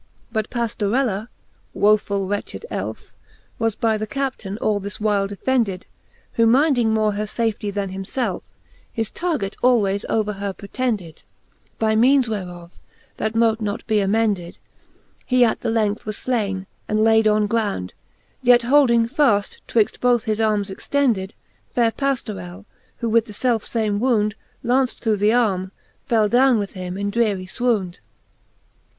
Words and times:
But 0.31 0.49
Paflorella, 0.49 1.29
wofuU 1.75 2.27
wretched 2.27 2.65
elfe, 2.71 3.13
Was 3.59 3.75
by 3.75 3.99
the 3.99 4.07
Captaine 4.07 4.57
all 4.57 4.79
this 4.79 4.99
while 4.99 5.27
defended, 5.27 5.85
Who 6.33 6.47
minding 6.47 6.91
more 6.91 7.11
her 7.11 7.25
fafety 7.27 7.71
then 7.71 7.91
himfelfe, 7.91 8.41
His 8.91 9.11
target 9.11 9.55
alwayes 9.61 10.03
over 10.09 10.33
her 10.33 10.53
pretended; 10.53 11.21
By 11.77 11.95
meanes 11.95 12.27
whereof, 12.27 12.71
that 13.17 13.35
mote 13.35 13.61
not 13.61 13.85
be 13.85 13.99
amended, 13.99 14.57
He 15.23 15.45
at 15.45 15.59
the 15.59 15.69
length 15.69 16.07
was 16.07 16.17
flaine, 16.17 16.65
and 16.87 17.03
layd 17.03 17.27
on 17.27 17.45
ground, 17.45 17.93
Yet 18.41 18.63
holding 18.63 19.07
faft 19.07 19.57
twixt 19.67 20.01
both 20.01 20.23
his 20.23 20.39
armes 20.41 20.71
extended 20.71 21.35
Fayre 21.75 21.91
Pajiorell^ 21.91 22.65
who 23.01 23.07
with 23.09 23.25
the 23.27 23.33
felfe 23.33 23.67
fame 23.69 23.99
wound 23.99 24.33
Launcht 24.63 24.97
through 25.01 25.17
the 25.17 25.33
arme, 25.33 25.71
fell 26.07 26.27
down 26.27 26.57
with 26.57 26.71
him 26.71 26.97
in 26.97 27.11
drerie 27.11 27.45
fwound. 27.47 27.99